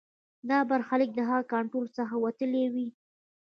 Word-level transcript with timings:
دا 0.49 0.59
برخلیک 0.69 1.11
د 1.15 1.19
هغه 1.29 1.41
له 1.45 1.49
کنټرول 1.53 1.87
څخه 1.97 2.13
وتلی 2.25 2.63
وي. 2.73 2.87